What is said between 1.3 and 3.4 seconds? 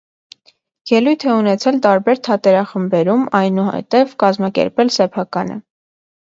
ունեցել տարբեր թատերախմբերում,